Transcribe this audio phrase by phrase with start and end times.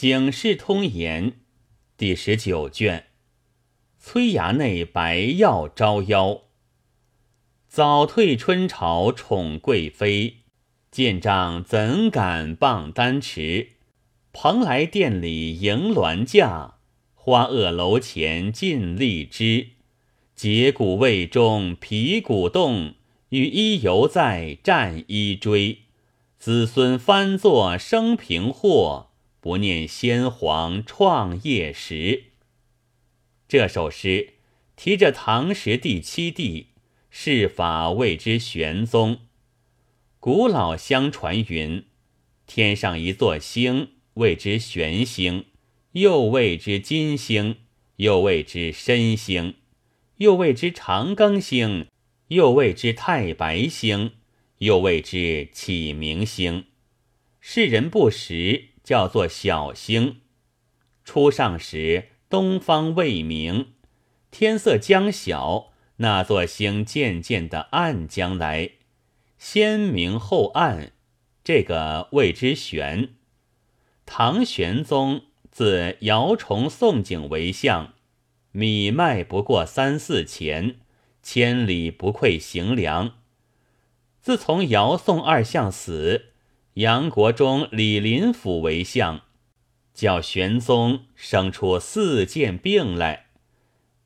[0.00, 1.34] 警世通言
[1.98, 3.08] 第十九卷。
[3.98, 6.44] 崔衙内白药招妖。
[7.68, 10.36] 早退春朝宠贵妃，
[10.90, 13.72] 见丈怎敢傍丹池？
[14.32, 16.76] 蓬莱殿里迎銮驾，
[17.12, 19.72] 花萼楼前尽荔枝。
[20.34, 22.94] 节骨未中皮骨动，
[23.28, 25.80] 羽衣犹在战衣追。
[26.38, 29.09] 子孙翻作生平祸，
[29.40, 32.24] 不念先皇创业时。
[33.48, 34.34] 这首诗
[34.76, 36.68] 提着唐时第七帝。
[37.12, 39.22] 世法谓之玄宗。
[40.20, 41.84] 古老相传云：
[42.46, 45.46] 天上一座星，谓之玄星；
[45.90, 47.56] 又谓之金星，
[47.96, 49.56] 又谓之申星，
[50.18, 51.88] 又谓之长庚星，
[52.28, 54.12] 又谓之太白星，
[54.58, 56.66] 又谓之启明星。
[57.40, 60.20] 世人不识，叫做小星。
[61.04, 63.72] 初上时，东方未明，
[64.30, 65.72] 天色将晓。
[65.96, 68.70] 那座星渐渐的暗将来，
[69.36, 70.92] 先明后暗，
[71.44, 73.10] 这个谓之玄。
[74.06, 77.92] 唐玄宗自姚崇、宋景为相，
[78.50, 80.76] 米麦不过三四钱，
[81.22, 83.18] 千里不愧行粮。
[84.22, 86.29] 自从姚宋二相死，
[86.80, 89.20] 杨国忠、李林甫为相，
[89.92, 93.26] 叫玄宗生出四件病来。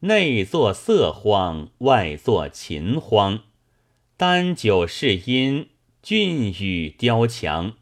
[0.01, 3.45] 内作色荒，外作秦荒，
[4.17, 5.69] 丹酒是因，
[6.03, 7.75] 俊宇雕墙。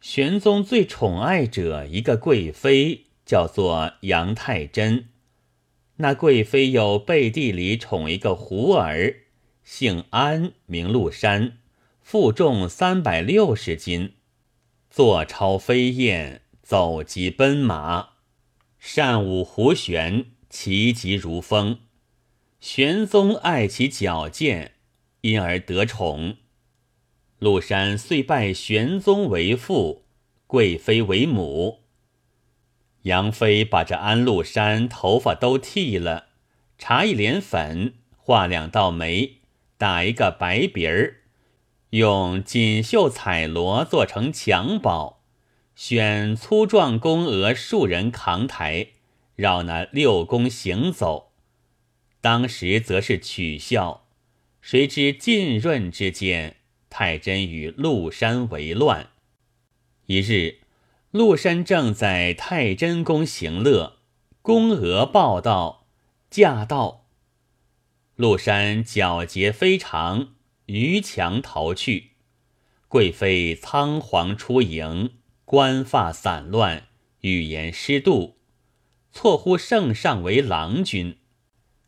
[0.00, 5.08] 玄宗最宠爱者一个贵妃，叫做杨太真。
[5.96, 9.22] 那贵妃有背地里宠一个胡儿，
[9.64, 11.58] 姓安，名禄山，
[12.10, 14.14] 负重三百六十斤，
[14.88, 18.12] 坐超飞燕，走疾奔马，
[18.78, 20.24] 善舞胡旋。
[20.48, 21.80] 其疾如风，
[22.60, 24.76] 玄宗爱其矫健，
[25.20, 26.38] 因而得宠。
[27.40, 30.06] 陆山遂拜玄宗为父，
[30.46, 31.84] 贵妃为母。
[33.02, 36.28] 杨妃把这安禄山头发都剃了，
[36.78, 39.40] 搽一脸粉，画两道眉，
[39.76, 41.16] 打一个白鼻儿，
[41.90, 45.16] 用锦绣彩罗做成襁褓，
[45.74, 48.88] 选粗壮宫娥数人扛抬。
[49.36, 51.30] 绕那六宫行走，
[52.20, 54.08] 当时则是取笑。
[54.60, 56.56] 谁知浸润之间，
[56.90, 59.10] 太真与陆山为乱。
[60.06, 60.58] 一日，
[61.12, 63.98] 陆山正在太真宫行乐，
[64.42, 65.86] 宫娥报道
[66.28, 67.04] 驾到。
[68.16, 70.34] 陆山皎洁非常，
[70.68, 72.12] 逾墙逃去。
[72.88, 75.10] 贵妃仓皇出营，
[75.44, 76.88] 冠发散乱，
[77.20, 78.38] 语言失度。
[79.10, 81.18] 错呼圣上为郎君，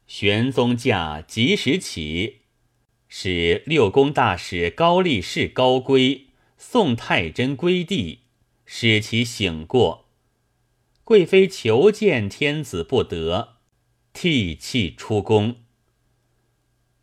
[0.06, 2.40] 玄宗驾及时起，
[3.08, 8.20] 使六宫大使高力士高归送太真归地，
[8.64, 10.08] 使其醒过。
[11.04, 13.56] 贵妃求见天子不得，
[14.12, 15.56] 涕泣出宫。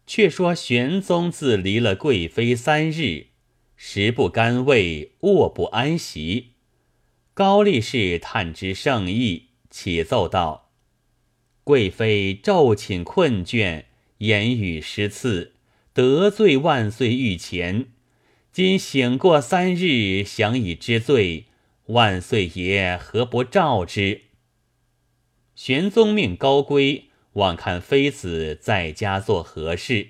[0.07, 3.28] 却说玄宗自离了贵妃三日，
[3.75, 6.53] 食不甘味，卧不安席。
[7.35, 9.44] 高力士探知圣意。
[9.69, 10.72] 启奏道
[11.66, 13.84] ：“贵妃昼寝困倦，
[14.19, 15.56] 言语失次，
[15.94, 17.88] 得罪万岁御前。
[18.51, 21.47] 今醒过三日，想以知罪，
[21.88, 24.22] 万岁爷何不召之？”
[25.53, 27.06] 玄宗命高归
[27.38, 30.09] 望看妃子在家做何事。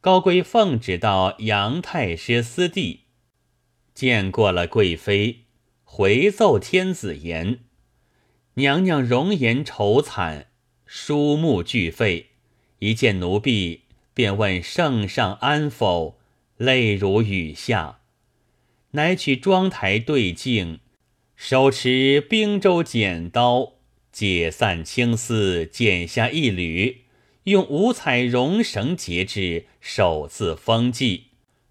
[0.00, 3.04] 高归奉旨到杨太师私地，
[3.94, 5.44] 见过了贵妃，
[5.84, 7.60] 回奏天子言。
[8.54, 10.48] 娘娘容颜愁惨，
[10.84, 12.30] 书目俱废。
[12.80, 13.82] 一见奴婢，
[14.12, 16.18] 便问圣上安否，
[16.56, 18.00] 泪如雨下。
[18.92, 20.80] 乃取妆台对镜，
[21.36, 23.74] 手持冰州剪刀，
[24.18, 27.02] 解散青丝，剪下一缕，
[27.44, 31.24] 用五彩绒绳结之，手自封记，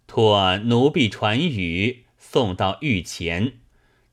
[0.06, 3.54] 托奴婢传语，送到御前。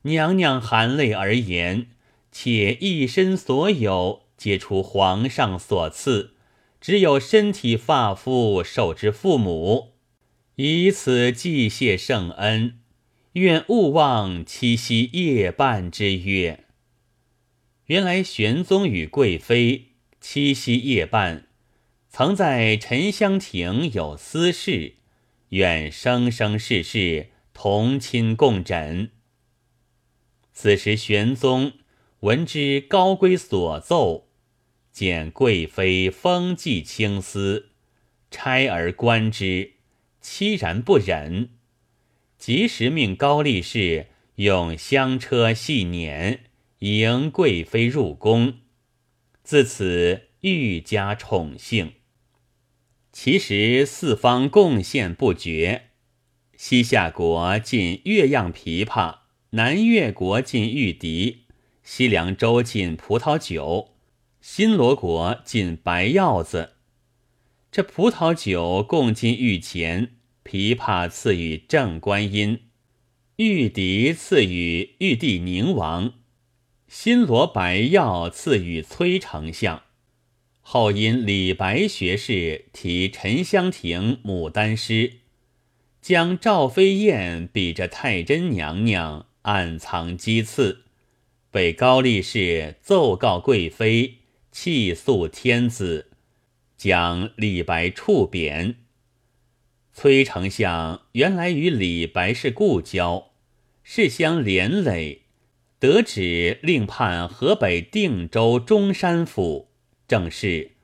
[0.05, 1.88] 娘娘含泪而言。
[2.32, 6.32] 且一身所有，皆出皇上所赐，
[6.81, 9.93] 只有身体发肤受之父母，
[10.55, 12.78] 以此祭谢圣恩。
[13.35, 16.62] 愿勿忘七夕夜半之约。
[17.92, 21.48] 原来玄宗与贵妃七夕夜半，
[22.08, 24.94] 曾在沉香亭有私事，
[25.50, 29.10] 愿生生世世同亲共枕。
[30.54, 31.74] 此时玄宗
[32.20, 34.28] 闻之高归所奏，
[34.90, 37.72] 见贵妃风髻青丝，
[38.30, 39.72] 差而观之，
[40.22, 41.50] 凄然不忍，
[42.38, 44.06] 及时命高力士
[44.36, 46.38] 用香车细辇
[46.82, 48.55] 迎贵妃入宫，
[49.44, 51.93] 自此愈加宠幸。
[53.12, 55.90] 其实四方贡献不绝，
[56.56, 59.19] 西夏国进越样琵琶，
[59.50, 61.44] 南越国进玉笛，
[61.84, 63.94] 西凉州进葡萄酒，
[64.40, 66.73] 新罗国进白药子。
[67.70, 72.62] 这葡萄酒共进御前，琵琶赐予正观音，
[73.37, 76.14] 玉笛赐予玉帝宁王，
[76.94, 79.84] 新罗白药赐予崔丞相。
[80.60, 85.14] 后因李白学士题沉香亭牡丹诗，
[86.02, 90.84] 将赵飞燕比着太真娘娘，暗藏讥刺，
[91.50, 94.18] 被高力士奏告贵妃，
[94.52, 96.10] 气诉天子，
[96.76, 98.76] 将李白处贬。
[99.94, 103.30] 崔丞相原来与李白是故交，
[103.82, 105.21] 事相连累，
[105.82, 109.73] 得旨令判河北定州中山府。
[110.06, 110.76] 正是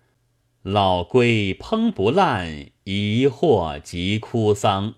[0.62, 4.96] 老龟烹不烂，疑惑即哭丧。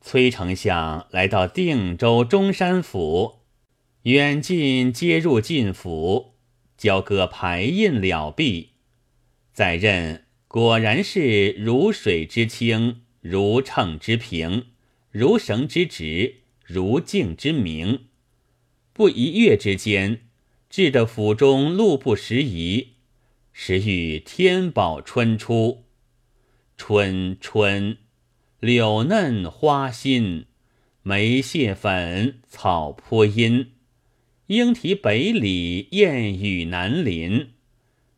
[0.00, 3.42] 崔丞相来到定州中山府，
[4.02, 6.34] 远近皆入晋府，
[6.76, 8.70] 交割牌印了毕。
[9.52, 14.66] 再任果然是如水之清，如秤之平，
[15.12, 18.06] 如绳之直，如镜之明。
[18.92, 20.20] 不一月之间，
[20.68, 22.88] 至得府中路不拾遗。
[23.52, 25.84] 时遇天宝春初，
[26.76, 27.96] 春春，
[28.60, 30.44] 柳嫩花新，
[31.02, 33.72] 梅谢粉，草坡阴。
[34.48, 37.52] 莺啼北里，燕语南林。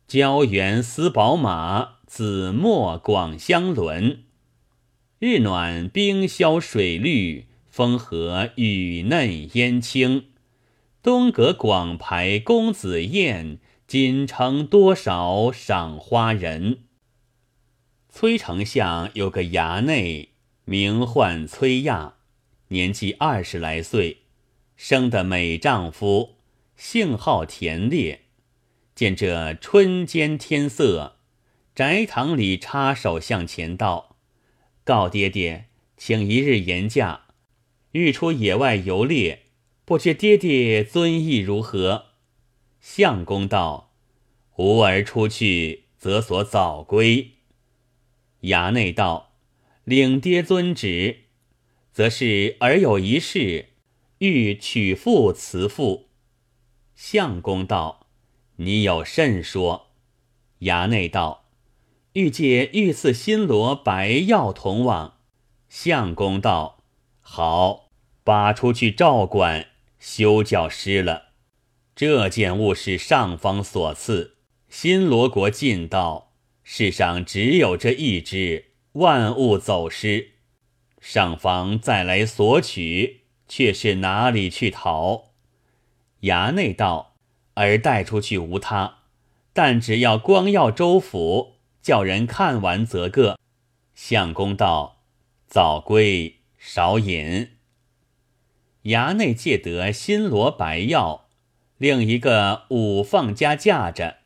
[0.07, 4.23] 郊原丝宝马，紫陌广香轮。
[5.19, 10.25] 日暖冰消水绿，风和雨嫩烟青。
[11.05, 13.59] 东阁广排公子宴。
[13.85, 16.85] 锦城多少赏花人。
[18.09, 20.29] 崔丞相有个衙内，
[20.63, 22.15] 名唤崔亚，
[22.69, 24.23] 年纪二十来岁，
[24.75, 26.37] 生得美丈夫，
[26.75, 28.21] 性好田猎。
[28.95, 31.17] 见这春间天色，
[31.75, 34.15] 宅堂里插手向前道
[34.83, 37.25] ：“告爹爹，请一日言假，
[37.91, 39.43] 欲出野外游猎，
[39.85, 42.07] 不知爹爹尊意如何？”
[42.81, 43.93] 相公道
[44.57, 47.31] ：“吾儿出去，则所早归。”
[48.41, 49.31] 衙内道
[49.85, 51.25] ：“领爹遵旨，
[51.91, 53.69] 则是儿有一事，
[54.19, 56.09] 欲娶妇辞妇。”
[56.95, 58.07] 相公道
[58.57, 59.87] ：“你有甚说？”
[60.61, 61.45] 衙内道
[62.13, 65.17] ：“欲借御赐新罗白药同往。”
[65.67, 66.83] 相公道
[67.19, 67.89] ：“好，
[68.23, 69.67] 拔出去照管，
[70.05, 71.29] 休教失了。”
[71.95, 74.35] 这件物是上方所赐，
[74.69, 80.33] 新罗国进道，世上只有这一只，万物走失。
[80.99, 85.31] 上方再来索取，却是哪里去讨？
[86.21, 87.15] 衙内道
[87.55, 88.99] ：“而带出去无他，
[89.53, 93.39] 但只要光耀州府，叫人看完则个。”
[93.95, 95.03] 相公道
[95.47, 97.51] ：“早归，少饮。”
[98.85, 101.27] 衙内借得新罗白药。
[101.77, 104.17] 另一个五放家架着，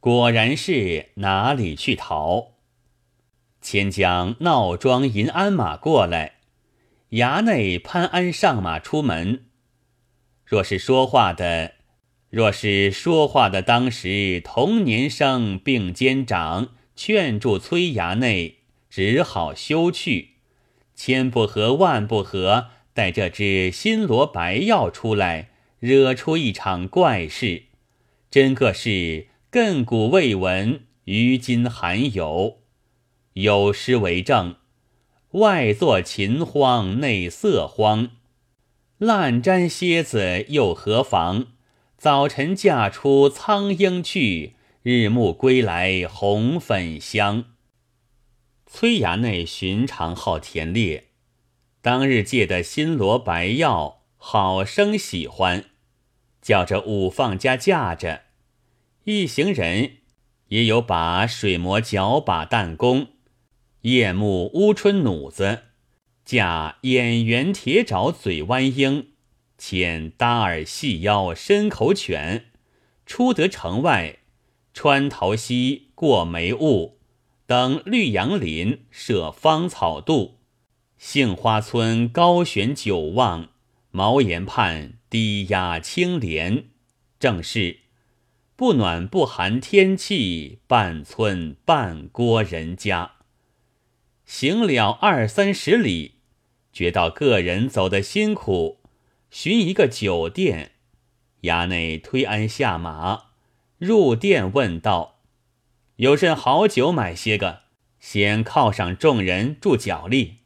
[0.00, 2.52] 果然是哪里去逃？
[3.60, 6.36] 牵将闹庄银鞍马过来，
[7.10, 9.44] 衙内潘安上马出门。
[10.44, 11.74] 若是说话的，
[12.30, 20.30] 若是说话的，当时同年生并肩长，劝住崔衙内，只好休去。
[20.94, 22.68] 千不和万不和，
[23.00, 25.48] 带这只新罗白药出来。
[25.78, 27.62] 惹出一场怪事，
[28.30, 32.58] 真个是亘古未闻，于今罕有。
[33.32, 34.56] 有诗为证
[35.40, 38.10] ：“外作秦荒，内色荒。
[38.98, 41.46] 烂毡蝎子又何妨？
[41.96, 47.46] 早晨嫁出苍鹰去，日暮归来红粉香。”
[48.70, 51.04] 崔衙内寻常好田猎，
[51.82, 55.64] 当日借的新罗白药，好生喜欢。
[56.42, 58.22] 叫着五放家架着，
[59.04, 59.98] 一行人
[60.48, 63.08] 也有把水磨脚把弹弓，
[63.82, 65.60] 夜幕乌春弩子，
[66.24, 69.12] 架眼圆铁爪嘴弯鹰，
[69.56, 72.46] 牵搭耳细腰深口犬，
[73.06, 74.18] 出得城外，
[74.74, 76.98] 穿桃溪过梅雾，
[77.46, 80.39] 登绿杨林设芳草渡，
[81.00, 83.48] 杏花村高悬九望，
[83.90, 86.66] 茅檐畔低压青莲，
[87.18, 87.78] 正是
[88.54, 93.12] 不暖不寒天气，半村半郭人家。
[94.26, 96.16] 行了二三十里，
[96.70, 98.80] 觉到个人走得辛苦。
[99.30, 100.72] 寻一个酒店，
[101.42, 103.30] 衙内推鞍下马，
[103.78, 105.20] 入店问道
[105.96, 107.60] ：“有甚好酒买些个？
[107.98, 110.36] 先犒赏众人助脚力。”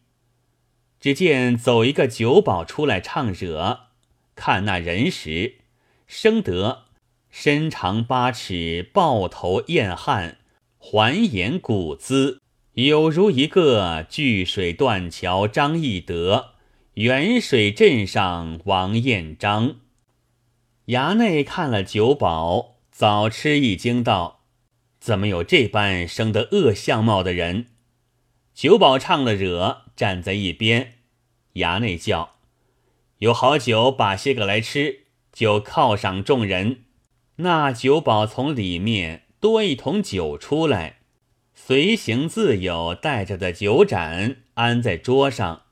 [1.04, 3.80] 只见走一个酒保出来唱惹，
[4.34, 5.56] 看那人时，
[6.06, 6.84] 生得
[7.28, 10.38] 身长八尺，豹头燕汉，
[10.78, 12.40] 环眼骨姿，
[12.72, 16.52] 有如一个巨水断桥张翼德。
[16.94, 19.76] 远水镇上王彦章，
[20.86, 24.40] 衙内看了酒保，早吃一惊，道
[24.98, 27.66] ：“怎么有这般生得恶相貌的人？”
[28.54, 30.94] 酒保唱了惹，站在一边。
[31.54, 32.36] 衙内叫
[33.18, 36.84] ：“有好酒，把些个来吃，就犒赏众人。”
[37.36, 41.00] 那酒保从里面多一桶酒出来，
[41.52, 45.62] 随行自有带着的酒盏安在桌上。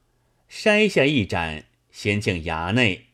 [0.50, 3.06] 筛下一盏，先敬衙内。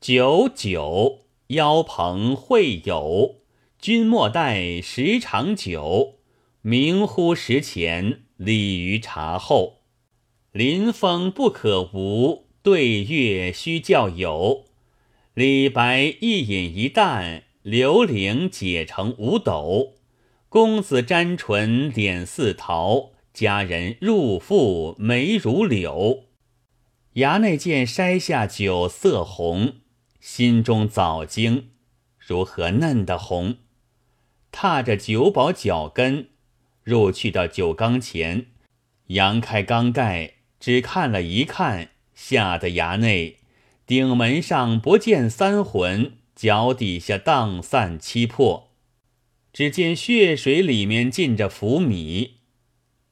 [0.00, 3.42] 酒酒，邀朋会友，
[3.78, 6.14] 君莫待时长久。
[6.62, 9.82] 明乎时前，礼于茶后。
[10.52, 14.64] 临风不可无，对月须较有。
[15.34, 19.94] 李白一饮一啖，刘伶解成五斗。
[20.48, 26.24] 公子沾唇脸似桃，佳人入腹眉如柳。
[27.14, 29.74] 衙内见筛下酒色红，
[30.18, 31.68] 心中早惊，
[32.18, 33.58] 如何嫩的红？
[34.50, 36.30] 踏着酒保脚跟，
[36.88, 38.46] 入去到酒缸前，
[39.08, 43.36] 扬开缸盖，只看了一看，吓得衙内
[43.86, 48.70] 顶门上不见三魂，脚底下荡散七魄，
[49.52, 52.38] 只见血水里面浸着浮米。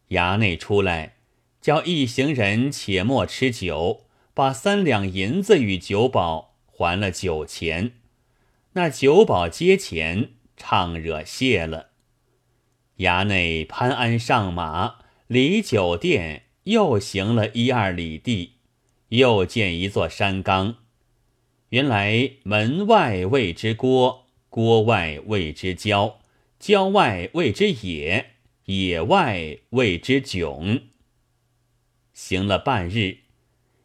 [0.08, 1.12] 衙内出来。
[1.60, 7.94] 叫一行人且莫吃酒，把三两银子与酒保还了酒钱。
[8.74, 11.88] 那酒保接钱，唱惹谢了。
[12.98, 18.54] 衙内攀鞍上马，离酒店又行了一二里地，
[19.08, 20.76] 又见一座山冈。
[21.70, 26.20] 原来门外谓之郭，郭外谓之郊，
[26.58, 28.30] 郊外谓之野，
[28.66, 30.82] 野外谓之迥。
[32.14, 33.18] 行了半日，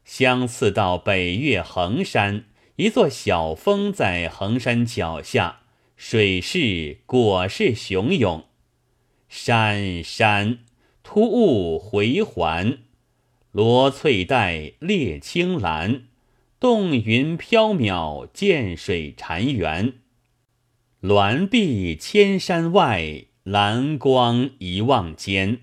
[0.05, 2.45] 相次到北岳衡山，
[2.77, 5.63] 一座小峰在衡山脚下，
[5.97, 8.45] 水势果是汹涌。
[9.33, 10.59] 山山
[11.03, 12.79] 突兀回环，
[13.53, 16.03] 罗翠带列青蓝，
[16.59, 19.93] 洞云飘渺，涧水潺湲。
[20.99, 25.61] 峦壁千山外，蓝光一望间。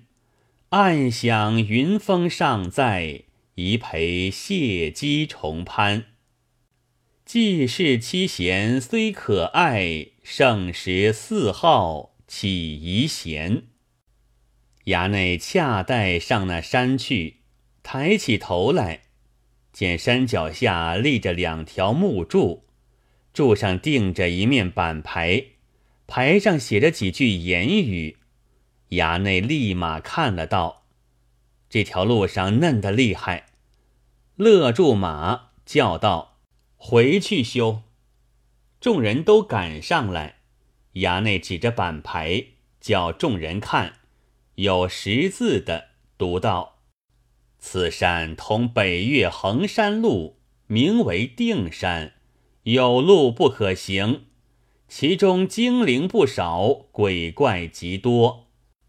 [0.71, 3.25] 暗想云峰尚在，
[3.57, 6.07] 宜陪谢机重攀。
[7.27, 13.63] 既是七贤虽可爱，盛时四号起疑闲？
[14.85, 17.39] 衙内恰待上那山去，
[17.83, 19.05] 抬起头来，
[19.73, 22.67] 见山脚下立着两条木柱，
[23.33, 25.43] 柱上钉着一面板牌，
[26.07, 28.19] 牌上写着几句言语。
[28.91, 30.85] 衙内立马看了道
[31.71, 33.47] ：“这条路上嫩得厉害。”
[34.37, 36.39] 勒住马，叫道
[36.77, 37.83] ：“回去修。”
[38.81, 40.38] 众人都赶上来。
[41.01, 42.45] 衙内指着板牌，
[42.81, 43.95] 叫众人看，
[44.55, 46.79] 有识字的读道
[47.59, 52.15] ：“此山同北岳衡山路，名为定山，
[52.63, 54.27] 有路不可行，
[54.89, 58.47] 其中精灵不少，鬼怪极多。”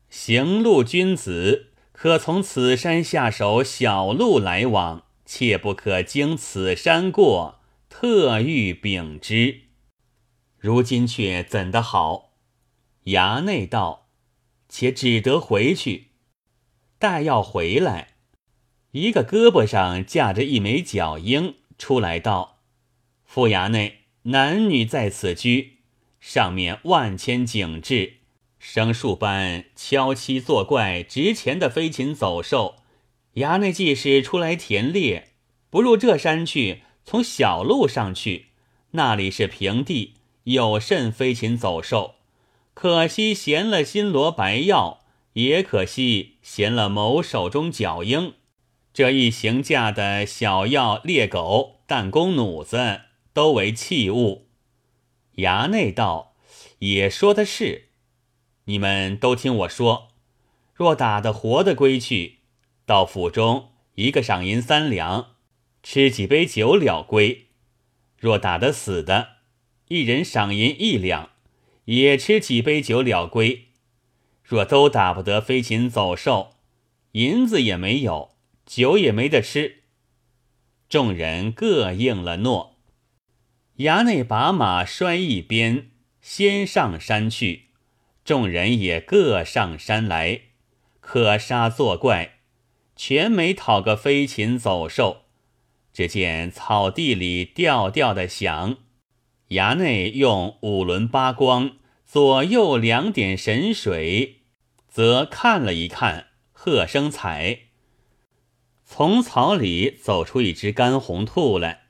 [0.10, 7.60] 行路君子可从此山下手小路来往，切不可经此山过。
[7.90, 9.69] 特欲禀之。
[10.60, 12.32] 如今却怎的好？
[13.06, 14.10] 衙内道
[14.68, 16.08] ：“且只得回去。
[16.98, 18.10] 待要回来，
[18.92, 22.60] 一个胳膊上架着一枚脚缨，出来道
[23.24, 25.78] ：‘府衙内男女在此居，
[26.20, 28.16] 上面万千景致。’”
[28.60, 32.76] 生树般敲七作怪值钱的飞禽走兽，
[33.36, 35.30] 衙内既是出来田猎，
[35.70, 38.48] 不入这山去，从小路上去，
[38.92, 40.16] 那里是平地，
[40.54, 42.16] 有甚飞禽走兽？
[42.74, 45.02] 可惜衔了新罗白药，
[45.34, 48.34] 也可惜衔了某手中角鹰。
[48.92, 53.02] 这一行架的小药猎狗、弹弓、弩子，
[53.32, 54.48] 都为器物。
[55.36, 56.34] 衙内道
[56.80, 57.90] ：“也说的是。
[58.66, 60.08] 你们都听我说，
[60.74, 62.40] 若打得活的归去，
[62.88, 65.36] 到府中一个赏银三两。”
[65.84, 67.48] 吃几杯酒了归，
[68.18, 69.30] 若打得死的，
[69.90, 71.32] 一人赏银一两，
[71.86, 73.70] 也吃几杯酒了归。
[74.44, 76.52] 若都打不得飞禽走兽，
[77.14, 78.36] 银子也没有，
[78.68, 79.82] 酒也没得吃。
[80.88, 82.78] 众人各应了诺。
[83.78, 85.90] 衙内把马拴一边，
[86.22, 87.70] 先上山去。
[88.24, 90.42] 众人也各上山来，
[91.00, 92.36] 可杀作怪，
[92.96, 95.24] 全没讨个飞禽走兽。
[95.92, 98.78] 只见草地里调调的响，
[99.50, 101.72] 衙内用五轮八光
[102.06, 104.42] 左右两点神水，
[104.88, 107.62] 则看了一看，喝声彩。
[108.86, 111.86] 从草里走出一只干红兔来，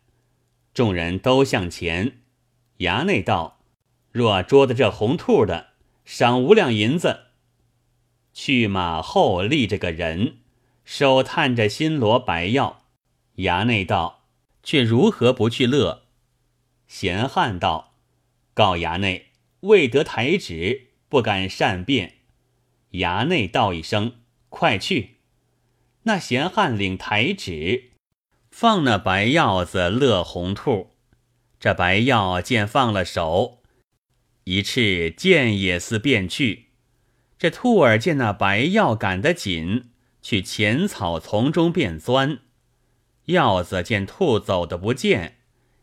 [0.74, 2.20] 众人都向前。
[2.80, 3.60] 衙内道
[4.12, 5.72] ：“若捉得这红兔的，
[6.06, 7.26] 赏五两银子。”
[8.34, 10.38] 去马后立着个人，
[10.86, 12.84] 手探着新罗白药。
[13.38, 14.24] 衙内道
[14.64, 16.04] ：“却如何不去乐？”
[16.90, 17.94] 闲汉道
[18.54, 19.28] ：“告衙内，
[19.62, 22.16] 未得台旨，不敢善变。”
[22.94, 24.16] 衙内道一声
[24.50, 25.20] ：“快去！”
[26.04, 27.92] 那闲汉领台旨，
[28.50, 30.96] 放那白药子乐红兔。
[31.60, 33.62] 这白药见放了手，
[34.46, 36.70] 一翅箭也似便去。
[37.38, 39.92] 这兔儿见那白药赶得紧，
[40.22, 42.40] 去浅草丛中便钻。
[43.26, 45.39] 鹞子见兔走的不见，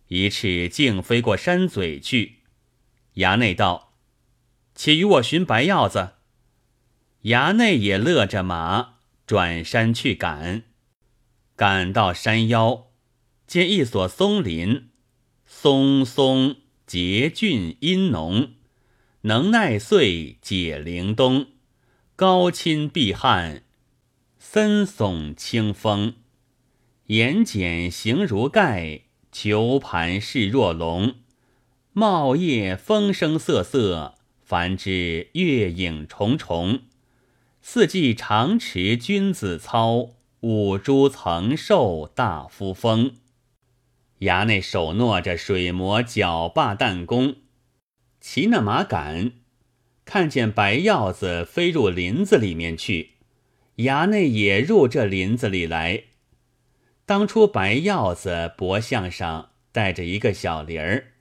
[0.09, 2.41] 一翅竟飞过山嘴去。
[3.17, 3.95] 衙内道
[4.75, 6.13] ：“且与我寻白鹞子。”
[7.25, 10.63] 衙内也勒着马转山去赶。
[11.57, 12.89] 赶到山腰，
[13.47, 14.91] 见一所松林，
[15.47, 18.53] 松松结俊阴浓，
[19.23, 21.47] 能耐岁解凌冬，
[22.15, 23.65] 高侵碧汉，
[24.39, 26.15] 森耸清风。
[27.07, 29.06] 眼睑形如盖，
[29.39, 31.17] 球盘势若龙。
[31.93, 36.81] 茂叶风声瑟瑟，繁枝月影重重。
[37.61, 43.17] 四季常持君子操，五株曾受大夫风。
[44.21, 47.35] 衙内手握着水磨脚把弹弓，
[48.19, 49.33] 骑那马赶，
[50.07, 53.11] 看见白鹞子飞入林子里面去，
[53.77, 56.05] 衙内也入这林子里来。
[57.07, 61.13] 当初白鹞子脖项上带着一个小铃儿，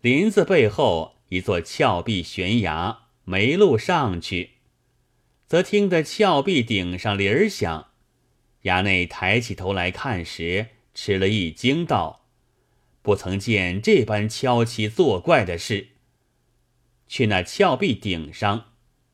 [0.00, 4.54] 林子背后一座峭壁悬崖，没路上去，
[5.46, 7.90] 则听得峭壁顶上铃儿响。
[8.64, 12.26] 衙内抬起头来看时，吃了一惊，道
[13.00, 15.90] ：“不曾见这般敲奇作怪的事。”
[17.06, 18.72] 去那峭壁顶上，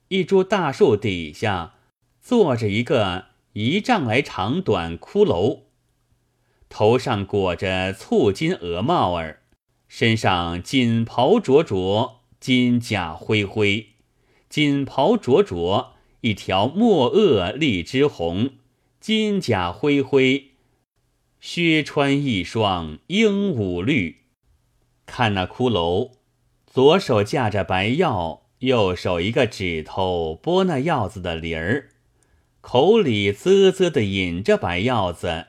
[0.09, 1.75] 一株大树底下，
[2.23, 5.66] 坐着一个一丈来长短骷髅。
[6.69, 9.41] 头上裹着簇金鹅帽儿，
[9.89, 13.89] 身上锦袍灼灼，金甲灰灰。
[14.49, 18.51] 锦袍灼灼，一条墨萼荔枝红；
[19.01, 20.53] 金甲灰灰，
[21.41, 24.23] 靴穿一双鹦鹉绿。
[25.07, 26.13] 看那骷髅，
[26.67, 31.91] 左手架着白药，右手一个指头拨那药子的铃儿，
[32.61, 35.47] 口里啧啧的饮着白药子。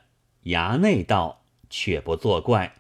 [0.47, 2.75] 衙内道：“却不作怪，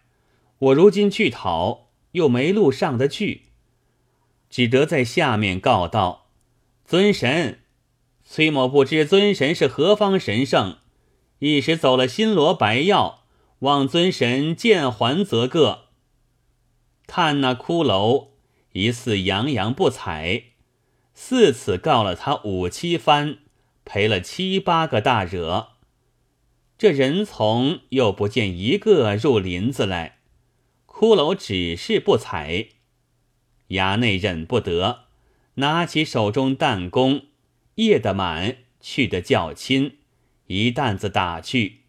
[0.59, 3.43] 我如今去讨，又没路上得去，
[4.49, 6.27] 只得在下面告道
[6.85, 7.59] ：‘尊神，
[8.23, 10.77] 崔某不知尊神是何方神圣，
[11.39, 13.23] 一时走了新罗白药，
[13.59, 15.87] 望尊神见还则个。’
[17.05, 18.29] 看那骷髅，
[18.73, 20.43] 疑似洋洋不睬，
[21.13, 23.39] 四次告了他五七番，
[23.83, 25.69] 赔了七八个大惹。”
[26.77, 30.19] 这人从又不见一个入林子来，
[30.85, 32.67] 骷髅只是不睬。
[33.69, 35.05] 衙内忍不得，
[35.55, 37.23] 拿起手中弹弓，
[37.75, 39.97] 夜得满，去得较轻，
[40.45, 41.81] 一担子打去。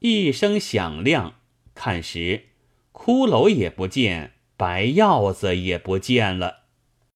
[0.00, 1.36] 一声响亮，
[1.74, 2.48] 看时，
[2.92, 6.59] 骷髅也不见，白鹞子也不见了。